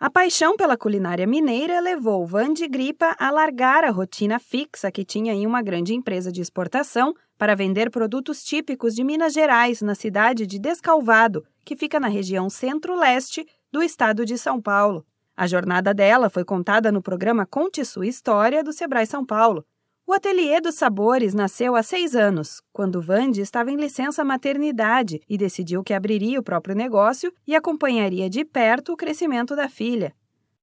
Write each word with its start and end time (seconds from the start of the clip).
A 0.00 0.08
paixão 0.08 0.56
pela 0.56 0.78
culinária 0.78 1.26
mineira 1.26 1.78
levou 1.78 2.26
Vande 2.26 2.66
Gripa 2.66 3.14
a 3.18 3.30
largar 3.30 3.84
a 3.84 3.90
rotina 3.90 4.38
fixa 4.38 4.90
que 4.90 5.04
tinha 5.04 5.34
em 5.34 5.46
uma 5.46 5.60
grande 5.60 5.92
empresa 5.92 6.32
de 6.32 6.40
exportação 6.40 7.14
para 7.36 7.54
vender 7.54 7.90
produtos 7.90 8.42
típicos 8.42 8.94
de 8.94 9.04
Minas 9.04 9.34
Gerais 9.34 9.82
na 9.82 9.94
cidade 9.94 10.46
de 10.46 10.58
Descalvado, 10.58 11.44
que 11.66 11.76
fica 11.76 12.00
na 12.00 12.08
região 12.08 12.48
centro-leste 12.48 13.46
do 13.70 13.82
estado 13.82 14.24
de 14.24 14.38
São 14.38 14.58
Paulo. 14.58 15.04
A 15.36 15.46
jornada 15.46 15.92
dela 15.92 16.30
foi 16.30 16.46
contada 16.46 16.90
no 16.90 17.02
programa 17.02 17.44
Conte 17.44 17.84
Sua 17.84 18.06
História 18.06 18.64
do 18.64 18.72
Sebrae 18.72 19.06
São 19.06 19.22
Paulo. 19.22 19.66
O 20.10 20.12
Ateliê 20.12 20.60
dos 20.60 20.74
Sabores 20.74 21.34
nasceu 21.34 21.76
há 21.76 21.84
seis 21.84 22.16
anos, 22.16 22.60
quando 22.72 23.00
Vande 23.00 23.42
estava 23.42 23.70
em 23.70 23.76
licença 23.76 24.24
maternidade 24.24 25.20
e 25.28 25.38
decidiu 25.38 25.84
que 25.84 25.94
abriria 25.94 26.40
o 26.40 26.42
próprio 26.42 26.74
negócio 26.74 27.32
e 27.46 27.54
acompanharia 27.54 28.28
de 28.28 28.44
perto 28.44 28.92
o 28.92 28.96
crescimento 28.96 29.54
da 29.54 29.68
filha. 29.68 30.12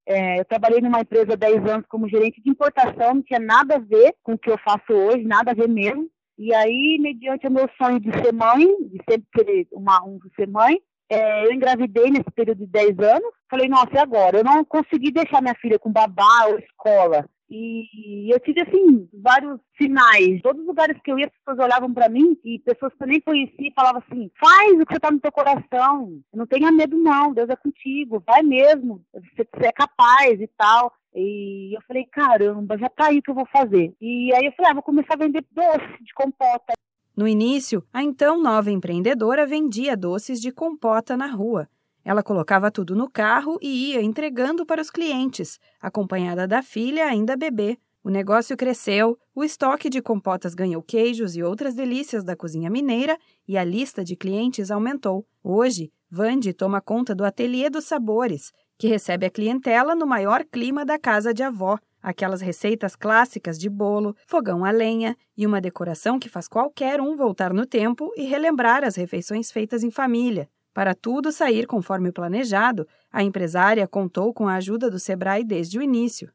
É, 0.04 0.38
eu 0.38 0.44
trabalhei 0.44 0.82
numa 0.82 1.00
empresa 1.00 1.32
há 1.32 1.36
10 1.36 1.64
anos 1.64 1.86
como 1.88 2.10
gerente 2.10 2.42
de 2.42 2.50
importação, 2.50 3.14
não 3.14 3.22
tinha 3.22 3.40
nada 3.40 3.76
a 3.76 3.78
ver 3.78 4.14
com 4.22 4.34
o 4.34 4.38
que 4.38 4.50
eu 4.50 4.58
faço 4.58 4.92
hoje, 4.92 5.24
nada 5.24 5.52
a 5.52 5.54
ver 5.54 5.66
mesmo. 5.66 6.10
E 6.36 6.52
aí, 6.54 6.98
mediante 7.00 7.46
o 7.46 7.50
meu 7.50 7.70
sonho 7.82 7.98
de 7.98 8.12
ser 8.22 8.34
mãe, 8.34 8.66
de 8.66 9.00
sempre 9.08 9.26
querer 9.32 9.66
uma, 9.72 10.04
um, 10.04 10.18
ser 10.36 10.46
mãe, 10.46 10.78
é, 11.08 11.46
eu 11.46 11.54
engravidei 11.54 12.10
nesse 12.10 12.30
período 12.34 12.58
de 12.58 12.66
10 12.66 12.98
anos. 12.98 13.32
Falei, 13.50 13.66
nossa, 13.66 13.94
e 13.94 13.98
agora? 13.98 14.40
Eu 14.40 14.44
não 14.44 14.62
consegui 14.62 15.10
deixar 15.10 15.40
minha 15.40 15.54
filha 15.54 15.78
com 15.78 15.90
babá 15.90 16.48
ou 16.50 16.58
escola. 16.58 17.24
E 17.50 18.32
eu 18.32 18.38
tive, 18.40 18.60
assim, 18.60 19.08
vários 19.12 19.58
sinais. 19.80 20.42
Todos 20.42 20.60
os 20.60 20.66
lugares 20.66 21.00
que 21.02 21.10
eu 21.10 21.18
ia, 21.18 21.26
as 21.26 21.32
pessoas 21.32 21.64
olhavam 21.64 21.92
para 21.92 22.08
mim 22.08 22.38
e 22.44 22.58
pessoas 22.58 22.92
que 22.94 23.02
eu 23.02 23.06
nem 23.06 23.20
conhecia 23.20 23.72
falavam 23.74 24.02
assim: 24.06 24.30
faz 24.38 24.72
o 24.72 24.84
que 24.84 24.94
você 24.94 25.00
tá 25.00 25.10
no 25.10 25.20
teu 25.20 25.32
coração. 25.32 26.20
Não 26.34 26.46
tenha 26.46 26.70
medo, 26.70 26.98
não. 26.98 27.32
Deus 27.32 27.48
é 27.48 27.56
contigo. 27.56 28.22
Vai 28.26 28.42
mesmo. 28.42 29.02
Você, 29.12 29.48
você 29.54 29.66
é 29.66 29.72
capaz 29.72 30.40
e 30.40 30.48
tal. 30.58 30.92
E 31.14 31.74
eu 31.76 31.80
falei: 31.86 32.04
caramba, 32.04 32.76
já 32.76 32.88
tá 32.88 33.06
aí 33.06 33.22
que 33.22 33.30
eu 33.30 33.34
vou 33.34 33.46
fazer. 33.46 33.94
E 34.00 34.32
aí 34.34 34.44
eu 34.44 34.52
falei: 34.52 34.70
ah, 34.70 34.74
vou 34.74 34.82
começar 34.82 35.14
a 35.14 35.18
vender 35.18 35.44
doce 35.50 36.04
de 36.04 36.12
compota. 36.14 36.74
No 37.16 37.26
início, 37.26 37.82
a 37.92 38.02
então 38.02 38.40
nova 38.40 38.70
empreendedora 38.70 39.44
vendia 39.44 39.96
doces 39.96 40.40
de 40.40 40.52
compota 40.52 41.16
na 41.16 41.26
rua. 41.26 41.68
Ela 42.08 42.22
colocava 42.22 42.70
tudo 42.70 42.96
no 42.96 43.06
carro 43.06 43.58
e 43.60 43.90
ia 43.90 44.00
entregando 44.00 44.64
para 44.64 44.80
os 44.80 44.90
clientes, 44.90 45.58
acompanhada 45.78 46.48
da 46.48 46.62
filha 46.62 47.04
ainda 47.04 47.36
bebê. 47.36 47.76
O 48.02 48.08
negócio 48.08 48.56
cresceu, 48.56 49.18
o 49.34 49.44
estoque 49.44 49.90
de 49.90 50.00
compotas 50.00 50.54
ganhou 50.54 50.82
queijos 50.82 51.36
e 51.36 51.42
outras 51.42 51.74
delícias 51.74 52.24
da 52.24 52.34
cozinha 52.34 52.70
mineira 52.70 53.18
e 53.46 53.58
a 53.58 53.62
lista 53.62 54.02
de 54.02 54.16
clientes 54.16 54.70
aumentou. 54.70 55.26
Hoje, 55.44 55.92
Vande 56.10 56.54
toma 56.54 56.80
conta 56.80 57.14
do 57.14 57.26
Ateliê 57.26 57.68
dos 57.68 57.84
Sabores, 57.84 58.52
que 58.78 58.88
recebe 58.88 59.26
a 59.26 59.30
clientela 59.30 59.94
no 59.94 60.06
maior 60.06 60.46
clima 60.50 60.86
da 60.86 60.98
casa 60.98 61.34
de 61.34 61.42
avó, 61.42 61.78
aquelas 62.02 62.40
receitas 62.40 62.96
clássicas 62.96 63.58
de 63.58 63.68
bolo, 63.68 64.16
fogão 64.26 64.64
a 64.64 64.70
lenha 64.70 65.14
e 65.36 65.46
uma 65.46 65.60
decoração 65.60 66.18
que 66.18 66.30
faz 66.30 66.48
qualquer 66.48 67.02
um 67.02 67.14
voltar 67.14 67.52
no 67.52 67.66
tempo 67.66 68.10
e 68.16 68.22
relembrar 68.22 68.82
as 68.82 68.96
refeições 68.96 69.50
feitas 69.50 69.82
em 69.82 69.90
família. 69.90 70.48
Para 70.78 70.94
tudo 70.94 71.32
sair 71.32 71.66
conforme 71.66 72.10
o 72.10 72.12
planejado, 72.12 72.86
a 73.10 73.24
empresária 73.24 73.88
contou 73.88 74.32
com 74.32 74.46
a 74.46 74.54
ajuda 74.54 74.88
do 74.88 74.96
Sebrae 74.96 75.42
desde 75.42 75.76
o 75.76 75.82
início. 75.82 76.32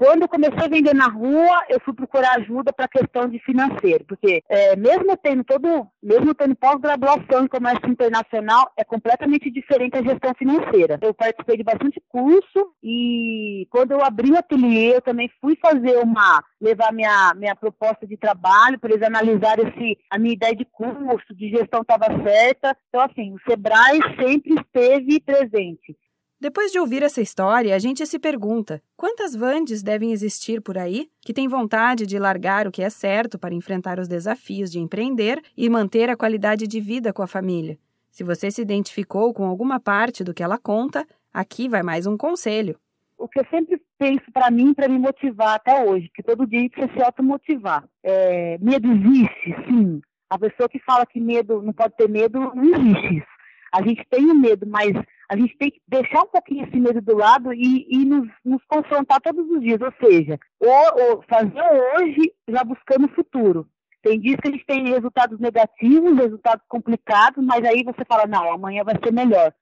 Quando 0.00 0.22
eu 0.22 0.28
comecei 0.28 0.64
a 0.64 0.66
vender 0.66 0.94
na 0.94 1.08
rua, 1.08 1.62
eu 1.68 1.78
fui 1.80 1.92
procurar 1.92 2.38
ajuda 2.38 2.72
para 2.72 2.86
a 2.86 2.88
questão 2.88 3.28
de 3.28 3.38
financeiro, 3.40 4.02
porque 4.06 4.42
é, 4.48 4.74
mesmo 4.74 5.14
tendo 5.18 5.44
todo, 5.44 5.86
mesmo 6.02 6.34
tendo 6.34 6.56
pós-graduação 6.56 7.44
em 7.44 7.46
comércio 7.46 7.86
internacional, 7.86 8.72
é 8.78 8.82
completamente 8.82 9.50
diferente 9.50 9.98
a 9.98 10.02
gestão 10.02 10.32
financeira. 10.38 10.98
Eu 11.02 11.12
participei 11.12 11.58
de 11.58 11.64
bastante 11.64 12.02
curso 12.08 12.74
e 12.82 13.68
quando 13.68 13.90
eu 13.90 14.02
abri 14.02 14.30
o 14.30 14.38
ateliê, 14.38 14.96
eu 14.96 15.02
também 15.02 15.30
fui 15.38 15.54
fazer 15.60 15.98
uma, 15.98 16.42
levar 16.58 16.94
minha, 16.94 17.34
minha 17.36 17.54
proposta 17.54 18.06
de 18.06 18.16
trabalho 18.16 18.78
para 18.78 18.94
eles 18.94 19.06
analisarem 19.06 19.70
se 19.74 19.98
a 20.08 20.18
minha 20.18 20.32
ideia 20.32 20.56
de 20.56 20.64
curso, 20.64 21.34
de 21.34 21.50
gestão 21.50 21.82
estava 21.82 22.06
certa. 22.22 22.74
Então, 22.88 23.02
assim, 23.02 23.34
o 23.34 23.40
Sebrae 23.46 24.00
sempre 24.18 24.54
esteve 24.54 25.20
presente. 25.20 25.94
Depois 26.40 26.72
de 26.72 26.78
ouvir 26.78 27.02
essa 27.02 27.20
história, 27.20 27.76
a 27.76 27.78
gente 27.78 28.06
se 28.06 28.18
pergunta: 28.18 28.82
quantas 28.96 29.36
Vandes 29.36 29.82
devem 29.82 30.10
existir 30.10 30.62
por 30.62 30.78
aí 30.78 31.10
que 31.20 31.34
têm 31.34 31.46
vontade 31.46 32.06
de 32.06 32.18
largar 32.18 32.66
o 32.66 32.72
que 32.72 32.82
é 32.82 32.88
certo 32.88 33.38
para 33.38 33.54
enfrentar 33.54 33.98
os 33.98 34.08
desafios 34.08 34.72
de 34.72 34.78
empreender 34.78 35.42
e 35.54 35.68
manter 35.68 36.08
a 36.08 36.16
qualidade 36.16 36.66
de 36.66 36.80
vida 36.80 37.12
com 37.12 37.22
a 37.22 37.26
família? 37.26 37.76
Se 38.10 38.24
você 38.24 38.50
se 38.50 38.62
identificou 38.62 39.34
com 39.34 39.44
alguma 39.44 39.78
parte 39.78 40.24
do 40.24 40.32
que 40.32 40.42
ela 40.42 40.56
conta, 40.56 41.06
aqui 41.30 41.68
vai 41.68 41.82
mais 41.82 42.06
um 42.06 42.16
conselho. 42.16 42.78
O 43.18 43.28
que 43.28 43.38
eu 43.38 43.46
sempre 43.50 43.78
penso 43.98 44.24
para 44.32 44.50
mim, 44.50 44.72
para 44.72 44.88
me 44.88 44.98
motivar 44.98 45.56
até 45.56 45.84
hoje, 45.84 46.10
que 46.14 46.22
todo 46.22 46.46
dia 46.46 46.70
precisa 46.70 46.90
se 46.94 47.02
automotivar. 47.02 47.84
É, 48.02 48.56
medo 48.62 48.90
existe, 48.90 49.54
sim. 49.66 50.00
A 50.30 50.38
pessoa 50.38 50.70
que 50.70 50.78
fala 50.78 51.04
que 51.04 51.20
medo 51.20 51.60
não 51.60 51.74
pode 51.74 51.94
ter 51.96 52.08
medo, 52.08 52.40
não 52.54 52.64
existe 52.64 53.18
isso. 53.18 53.40
A 53.72 53.82
gente 53.82 54.02
tem 54.08 54.24
o 54.24 54.34
medo, 54.34 54.66
mas 54.66 54.92
a 55.30 55.36
gente 55.36 55.56
tem 55.56 55.70
que 55.70 55.80
deixar 55.86 56.22
um 56.22 56.26
pouquinho 56.26 56.66
esse 56.66 56.76
medo 56.76 57.00
do 57.00 57.16
lado 57.16 57.54
e, 57.54 57.86
e 57.88 58.04
nos, 58.04 58.28
nos, 58.44 58.60
confrontar 58.66 59.20
todos 59.20 59.48
os 59.48 59.60
dias, 59.60 59.80
ou 59.80 59.92
seja, 60.04 60.36
ou, 60.58 60.68
ou 61.04 61.22
fazer 61.22 61.62
hoje 61.94 62.32
já 62.48 62.64
buscando 62.64 63.06
o 63.06 63.14
futuro. 63.14 63.64
Tem 64.02 64.18
dias 64.18 64.40
que 64.40 64.48
a 64.48 64.50
gente 64.50 64.66
tem 64.66 64.88
resultados 64.88 65.38
negativos, 65.38 66.16
resultados 66.18 66.64
complicados, 66.68 67.44
mas 67.44 67.64
aí 67.64 67.84
você 67.84 68.04
fala, 68.08 68.26
não, 68.26 68.52
amanhã 68.52 68.82
vai 68.82 68.96
ser 69.00 69.12
melhor. 69.12 69.54